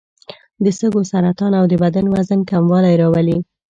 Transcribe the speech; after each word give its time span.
د 0.63 0.65
سږو 0.77 1.01
سرطان 1.11 1.51
او 1.59 1.65
د 1.71 1.73
بدن 1.83 2.05
وزن 2.13 2.39
کموالی 2.49 2.93
راولي. 3.01 3.37